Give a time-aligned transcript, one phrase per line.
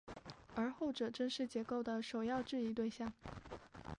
[0.55, 3.13] 而后者正是解构的首要质疑对象。